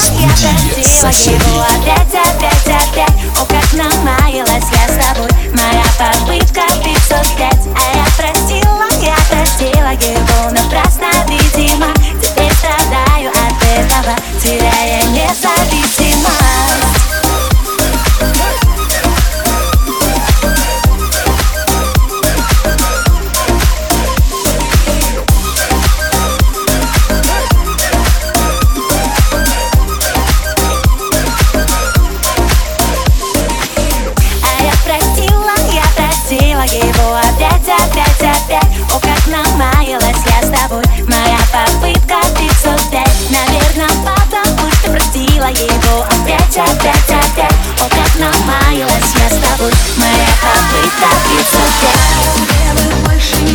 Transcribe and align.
Разбуди 0.00 0.82
соседей. 0.82 1.60
Опять, 1.60 2.08
опять, 2.08 2.66
опять, 2.66 3.12
о, 3.38 3.44
как 3.44 3.72
намаялась 3.74 4.64
я 4.72 4.88
с 4.88 4.96
тобой 5.04 5.28
Моя 5.52 5.84
попытка 5.98 6.62
505 6.82 7.52
А 7.76 7.96
я 7.96 8.04
простила, 8.16 8.39
как 48.50 48.62
намаялась 48.62 49.14
я 49.18 49.28
с 49.28 49.38
тобой 49.38 49.72
Моя 49.96 50.28
попытка 50.42 51.06
505 51.28 52.84
Белый 52.84 53.04
больше 53.04 53.36
не 53.42 53.49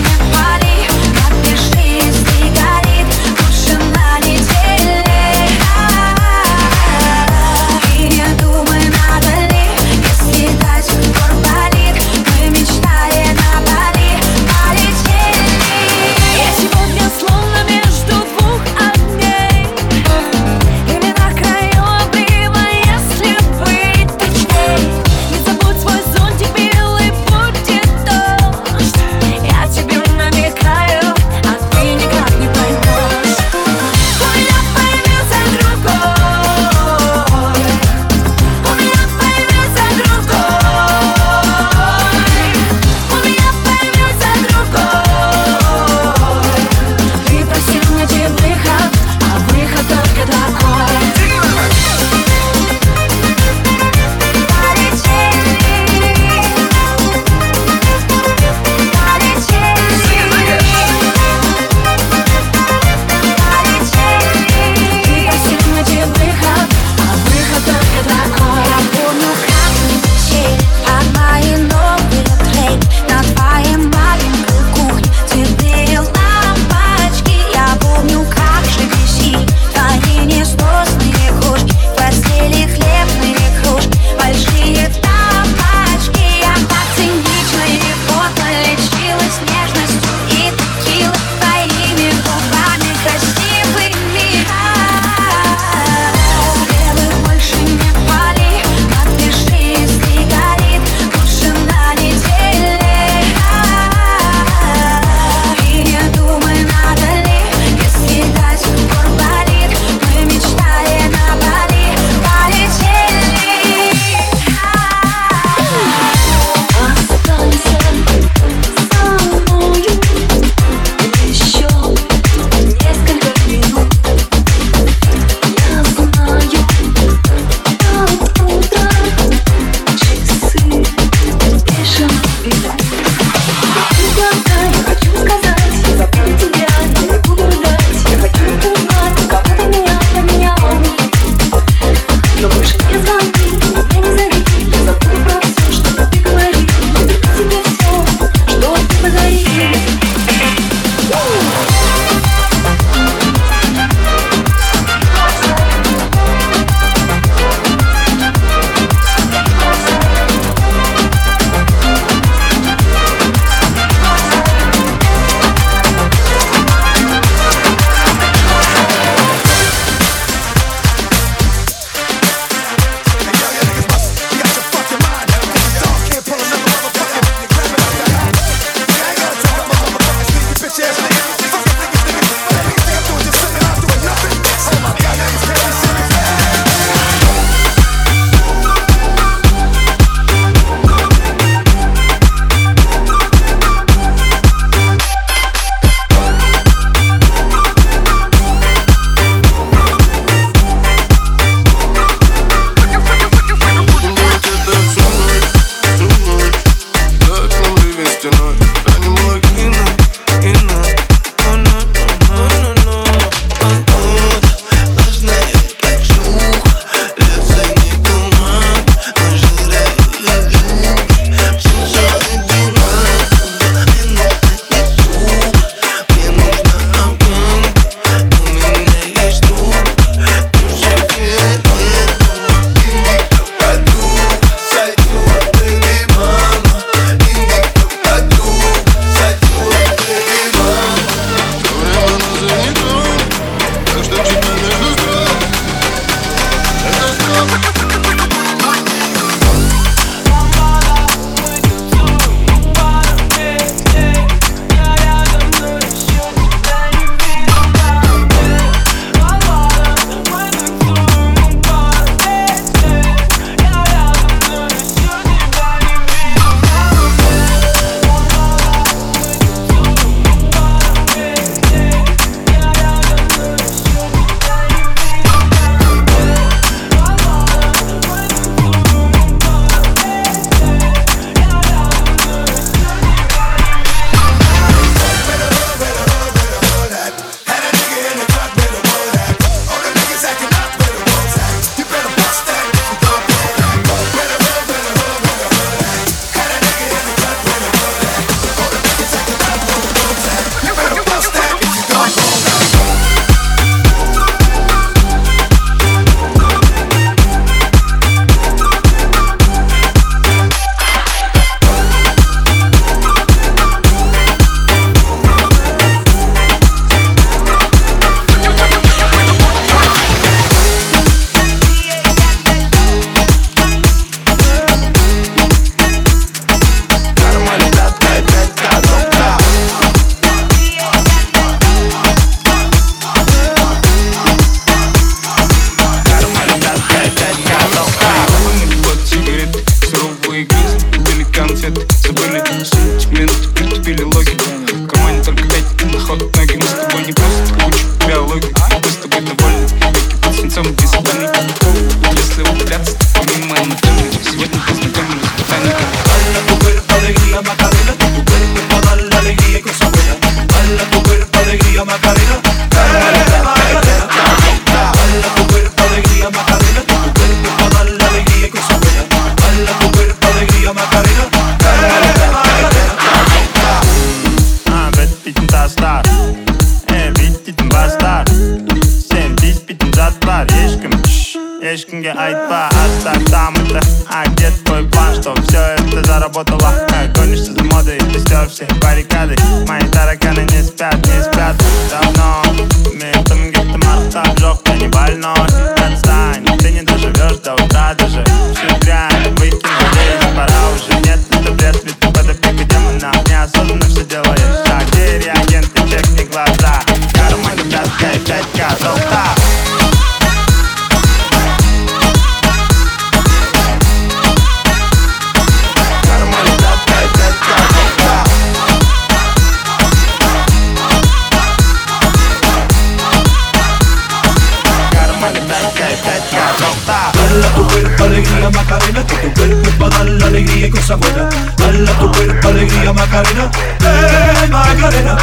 Dala 431.58 431.92
tu 432.00 432.12
cuerpo 432.12 432.48
alegría 432.48 432.94
Macarena, 432.94 433.52
eh 433.82 434.48
Macarena. 434.50 435.18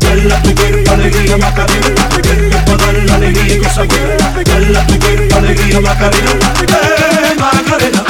Dala 0.00 0.42
tu 0.42 0.54
cuerpo 0.54 0.92
alegría 0.92 1.36
Macarena, 1.36 2.08
que 2.22 2.56
para 2.66 2.76
dar 2.76 2.94
la 2.94 3.14
alegría 3.14 3.54
y 3.54 3.58
cosa 3.58 3.82
buena. 3.84 4.26
Dala 4.44 4.86
tu 4.86 4.98
cuerpo 4.98 5.36
alegría 5.36 5.80
Macarena, 5.80 6.52
eh 6.68 7.34
Macarena. 7.38 8.04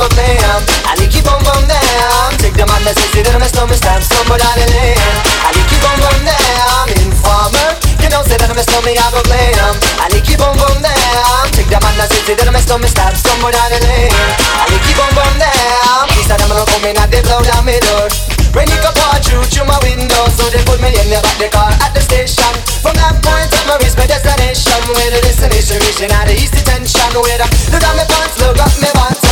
for 0.00 0.08
fam. 0.16 0.60
I 0.88 0.96
keep 1.04 1.28
on 1.28 1.36
bum 1.44 1.60
bum 1.60 1.68
down. 1.68 2.32
Take 2.40 2.56
the 2.56 2.64
madness 2.64 2.96
easy 2.96 3.20
to 3.20 3.30
the 3.36 3.36
mess, 3.36 3.52
me 3.52 3.76
stand, 3.76 4.00
stumble 4.00 4.40
down 4.40 4.56
the 4.56 4.66
lane. 4.72 4.96
I 5.44 5.52
keep 5.68 5.84
on 5.84 5.96
bum 6.00 6.16
bum 6.16 6.18
down. 6.24 6.86
Informer, 7.04 7.68
you 8.00 8.08
know 8.08 8.24
say 8.24 8.40
that 8.40 8.48
I 8.48 8.56
mess, 8.56 8.70
me 8.80 8.96
I 8.96 9.06
go 9.12 9.20
play. 9.28 9.52
I 10.00 10.08
keep 10.24 10.40
on 10.40 10.56
bum 10.56 10.72
bum 10.72 10.80
down. 10.80 11.44
Take 11.52 11.68
the 11.68 11.76
madness 11.76 12.16
easy 12.16 12.32
to 12.32 12.44
the 12.48 12.52
mess, 12.52 12.64
me 12.64 12.88
stand, 12.88 13.12
stumble 13.12 13.52
down 13.52 13.68
the 13.68 13.80
lane. 13.84 14.16
I 14.56 14.64
like 14.72 14.84
you 14.88 14.96
bum 14.96 15.12
bum 15.12 15.34
down. 15.36 16.08
These 16.16 16.32
are 16.32 16.40
them 16.40 16.48
who 16.48 16.64
come 16.64 16.88
in 16.88 16.96
and 16.96 17.10
they 17.12 17.20
blow 17.20 17.44
down 17.44 17.68
my 17.68 17.76
door. 17.84 18.08
When 18.56 18.66
you 18.66 18.80
come 18.82 18.96
out 19.06 19.20
through, 19.22 19.46
through 19.46 19.70
my 19.70 19.78
window 19.86 20.26
So 20.34 20.42
they 20.50 20.58
put 20.66 20.82
me 20.82 20.90
in 20.90 21.06
the 21.06 21.22
back 21.22 21.38
the 21.38 21.46
car 21.54 21.70
at 21.86 21.94
the 21.94 22.02
station 22.02 22.50
From 22.82 22.98
that 22.98 23.14
point 23.22 23.46
on, 23.46 23.70
I 23.70 23.78
reach 23.78 23.94
my 23.94 24.10
destination 24.10 24.74
Where 24.90 25.06
the 25.06 25.22
destination 25.22 25.78
reaching 25.86 26.10
out 26.10 26.26
of 26.26 26.34
east 26.34 26.58
detention 26.58 27.14
Where 27.14 27.38
the, 27.38 27.46
the 27.70 27.78
down 27.78 27.94
my 27.94 28.02
pants, 28.10 28.42
look 28.42 28.58
up 28.58 28.74
my 28.82 28.90
pants 28.90 29.29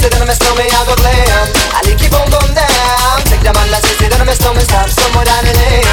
sesi 0.00 0.10
dönmez 0.10 0.38
tell 0.38 0.54
me 0.56 0.64
I 0.64 0.84
go 0.86 0.94
glam 0.94 1.48
I 1.74 1.94
keep 1.96 2.14
on 2.14 2.30
going 2.30 2.54
down 2.54 3.22
Take 3.24 3.42
the 3.42 3.52
man 3.52 3.70
that 3.70 3.82
stop 4.34 5.87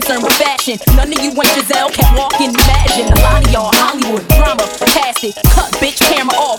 concerned 0.00 0.22
with 0.22 0.32
fashion. 0.34 0.78
None 0.94 1.12
of 1.12 1.18
you 1.18 1.30
ain't 1.30 1.46
Giselle, 1.58 1.90
can't 1.90 2.16
walk 2.16 2.40
in, 2.40 2.50
imagine. 2.50 3.12
A 3.12 3.20
lot 3.20 3.44
of 3.44 3.52
y'all 3.52 3.70
Hollywood 3.74 4.26
drama, 4.28 4.62
pass 4.94 5.24
it. 5.24 5.34
Cut 5.50 5.72
bitch 5.82 5.98
camera 5.98 6.36
off. 6.36 6.57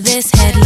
this 0.00 0.30
head 0.32 0.59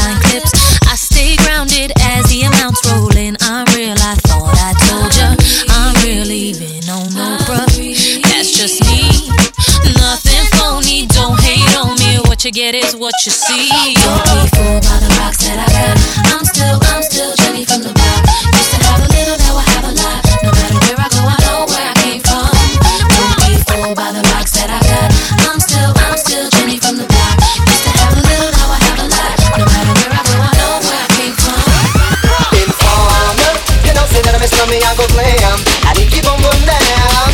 go 34.96 35.06
glam. 35.10 35.58
You 35.94 36.22
down 36.22 36.38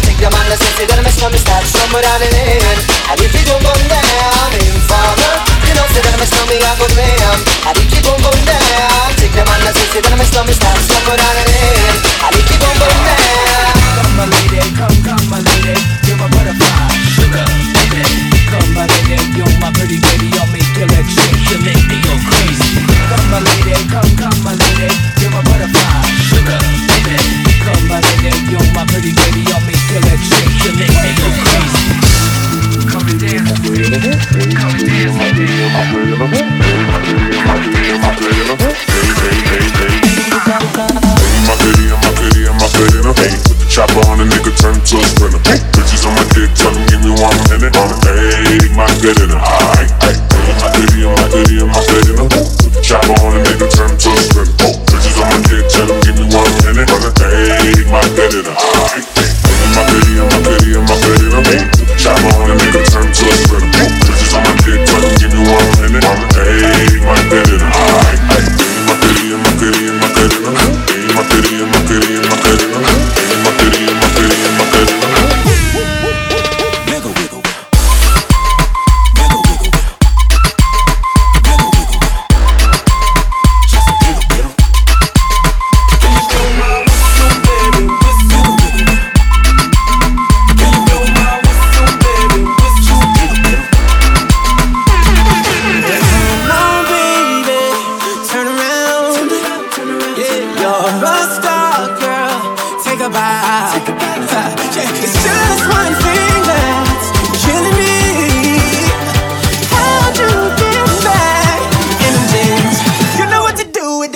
Take 0.04 0.20
your 0.20 0.32
somewhere 0.32 2.02
down 2.02 2.22
in. 2.22 2.78
You 3.20 3.28
down 3.44 3.60
In 4.56 4.76
father, 4.88 5.32
you 5.68 5.74
know 5.76 5.86
say 5.92 6.00
that 6.00 6.16
I 6.16 6.72
go 6.80 6.86
glam 6.96 7.38
And 7.68 7.76
you 7.76 8.00
down 8.00 8.16
Take 9.20 9.36
your 9.36 9.44
somewhere 9.44 11.20
down 11.20 11.36
in. 11.36 11.96
You 12.32 12.56
down 12.60 12.80
Come 14.00 14.12
my 14.16 14.24
lady, 14.24 14.60
come, 14.76 14.96
come 15.04 15.24
my 15.28 15.38
lady. 15.40 15.76
You're 16.08 16.16
my 16.16 16.28
butterfly, 16.32 16.88
sugar, 17.12 17.44
baby. 17.76 18.04
Come 18.48 18.72
my 18.72 18.84
lady, 18.88 19.20
you're 19.36 19.54
my 19.60 19.68
pretty 19.72 20.00
baby. 20.00 20.39
dirty, 29.00 29.12
baby, 29.16 29.44
I'll 29.52 29.64
make 29.64 29.80
your 29.90 30.00
legs 30.04 30.28
shake 30.28 30.76
make 30.76 30.92
you 30.92 31.32
crazy. 31.48 31.88
Come 32.90 33.08
and 33.08 33.20
dance 33.20 33.48
with 33.50 33.64
me. 33.64 33.96
Come 34.54 34.74
and 34.76 34.84
dance 34.84 35.16
with 35.16 35.36
me. 35.38 35.54
Come 37.40 37.62
and 37.62 37.72
dance 37.72 37.88
with 37.88 37.88
me. 37.88 38.30
Chopper 43.70 44.02
on 44.10 44.20
a 44.20 44.24
nigga, 44.24 44.50
turn 44.58 44.74
to 44.74 44.96
a 44.98 45.04
sprinter. 45.04 45.38
Bitches 45.38 46.04
on 46.04 46.12
my 46.14 46.24
dick, 46.34 46.50
tell 46.58 46.74
give 46.90 47.00
me 47.04 47.10
one 47.22 47.38
minute. 47.48 47.72
Hey, 48.04 48.68
my 48.74 48.86
good 49.00 49.18
in 49.22 49.30
her. 49.30 49.79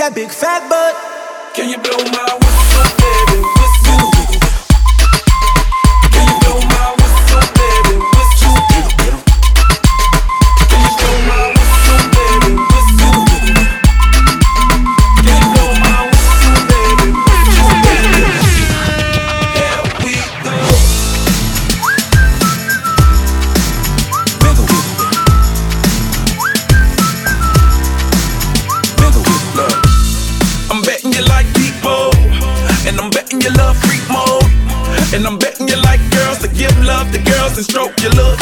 that 0.04 0.14
big 0.14 0.30
fat 0.30 0.68
butt. 0.68 0.94
Can 1.54 1.70
you 1.70 1.78
blow 1.78 1.96
my 2.12 2.43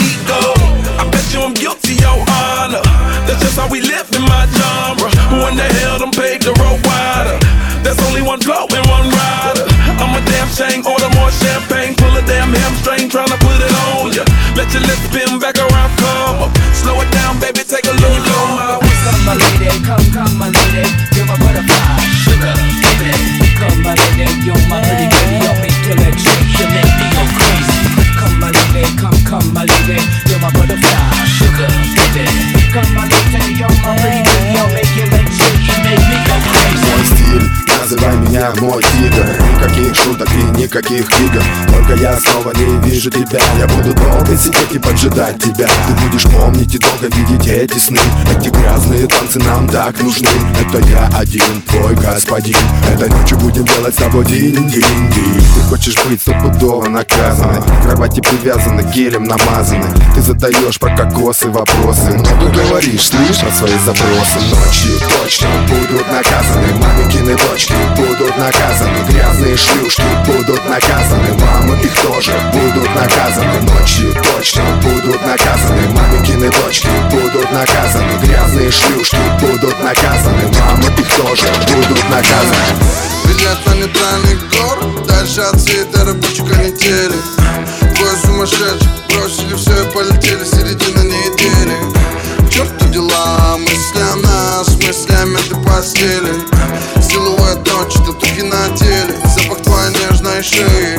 ego. 0.00 0.40
I 1.00 1.08
bet 1.10 1.24
you 1.32 1.40
I'm 1.42 1.54
guilty, 1.54 1.98
your 2.00 2.18
honor. 2.42 2.82
That's 3.26 3.40
just 3.42 3.56
how 3.56 3.68
we 3.68 3.80
live 3.80 4.08
in 4.14 4.22
my 4.22 4.44
genre. 4.48 5.10
Who 5.30 5.38
in 5.48 5.56
the 5.56 5.68
hell 5.80 5.98
done 5.98 6.12
paved 6.12 6.44
the 6.44 6.54
road 6.60 6.80
wider? 6.84 7.38
There's 7.82 7.98
only 8.08 8.22
one 8.22 8.38
blow 8.40 8.66
and 8.70 8.84
one 8.86 9.10
rider. 9.10 9.66
I'm 9.98 10.14
a 10.14 10.22
damn 10.26 10.48
shame, 10.48 10.86
order 10.86 11.10
more 11.18 11.30
champagne. 11.30 11.94
Pull 11.98 12.14
a 12.14 12.22
damn 12.24 12.54
hamstring, 12.54 13.10
tryna 13.10 13.38
put 13.42 13.58
it 13.58 13.74
on 13.92 14.14
ya. 14.14 14.24
Let 14.54 14.70
your 14.72 14.82
lips 14.86 15.04
spin 15.10 15.21
меня 38.42 38.52
мой 38.60 38.82
тигр 38.82 39.26
Никаких 39.52 39.94
шуток 39.94 40.28
и 40.32 40.60
никаких 40.60 41.20
игр. 41.20 41.42
Только 41.68 42.02
я 42.02 42.18
снова 42.18 42.52
не 42.56 42.90
вижу 42.90 43.10
тебя. 43.10 43.40
Я 43.58 43.66
буду 43.68 43.94
долго 43.94 44.36
сидеть 44.36 44.72
и 44.72 44.78
поджидать 44.78 45.40
тебя. 45.42 45.66
Ты 45.66 45.94
будешь 46.04 46.24
помнить 46.24 46.74
и 46.74 46.78
долго 46.78 47.06
видеть 47.16 47.46
эти 47.46 47.78
сны. 47.78 47.98
Эти 48.36 48.48
грязные 48.48 49.06
танцы 49.06 49.38
нам 49.38 49.68
так 49.68 50.00
нужны. 50.02 50.28
Это 50.60 50.78
я 50.88 51.08
один, 51.16 51.62
твой 51.68 51.94
господин. 51.94 52.56
Это 52.92 53.08
ночью 53.14 53.38
будем 53.38 53.64
делать 53.64 53.94
с 53.94 53.98
тобой 53.98 54.24
динь-динь-динь. 54.24 55.44
Ты 55.54 55.60
хочешь 55.68 55.96
быть 56.04 56.20
стопудово 56.20 56.88
наказаны 56.88 57.62
кровати 57.82 58.20
привязаны, 58.20 58.82
гелем 58.92 59.24
намазаны. 59.24 59.86
Ты 60.14 60.22
задаешь 60.22 60.78
про 60.78 60.96
кокосы 60.96 61.48
вопросы. 61.50 62.10
Много 62.12 62.48
говоришь, 62.50 63.08
слышь, 63.08 63.40
про 63.40 63.50
свои 63.50 63.78
запросы. 63.84 64.38
Ночью 64.50 64.98
точно 65.20 65.48
будут 65.68 66.06
наказаны 66.08 66.66
Мамикины 66.78 67.36
дочки. 67.36 67.74
Будут 67.96 68.31
будут 68.32 68.38
наказаны. 68.38 69.04
Грязные 69.08 69.56
шлюшки 69.56 70.02
будут 70.26 70.68
наказаны. 70.68 71.38
Мамы 71.38 71.78
их 71.82 71.94
тоже 72.00 72.32
будут 72.52 72.94
наказаны? 72.94 73.60
Ночью 73.62 74.14
точно 74.14 74.62
будут 74.82 75.22
наказаны. 75.22 75.88
Мамикины 75.88 76.50
дочки 76.50 76.88
будут 77.10 77.50
наказаны. 77.52 78.12
Грязные 78.22 78.70
шлюшки 78.70 79.16
будут 79.40 79.78
наказаны. 79.82 80.50
Мамы 80.60 80.88
их 80.98 81.08
тоже 81.16 81.46
будут 81.68 82.10
наказаны? 82.10 82.72
Ведь 83.24 83.44
настанет 83.44 83.92
гор 84.50 85.06
Дальше 85.06 85.40
от 85.40 85.60
цвета 85.60 86.04
рабочика 86.04 86.54
летели. 86.62 87.14
Твой 87.96 88.16
сумасшедший 88.24 88.88
бросили 89.08 89.54
все 89.54 89.82
и 89.82 89.90
полетели. 89.90 90.44
Середина 90.44 91.02
недели. 91.02 91.76
К 92.46 92.50
черту 92.50 92.86
дела 92.88 93.56
мыслям 93.58 94.22
нас 94.22 94.68
Мыслями 94.86 95.38
ты 95.48 95.56
постели. 95.56 96.34
Лиловая 97.12 97.56
ночь, 97.56 97.92
татухи 97.92 98.40
на 98.40 98.74
теле 98.74 99.14
Запах 99.36 99.62
твоей 99.62 99.90
нежной 99.90 100.42
шеи. 100.42 100.98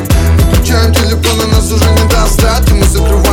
Выключаем 0.51 0.93
телефон, 0.93 1.41
а 1.41 1.47
нас 1.55 1.71
уже 1.71 1.89
не 1.89 2.07
достать 2.07 2.69
И 2.69 2.73
мы 2.73 2.85
закрываем 2.85 3.32